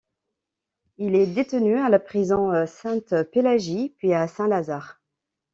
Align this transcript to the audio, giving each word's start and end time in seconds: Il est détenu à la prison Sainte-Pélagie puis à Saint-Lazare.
Il 0.97 1.13
est 1.13 1.27
détenu 1.27 1.77
à 1.77 1.87
la 1.87 1.99
prison 1.99 2.65
Sainte-Pélagie 2.65 3.93
puis 3.99 4.15
à 4.15 4.27
Saint-Lazare. 4.27 4.99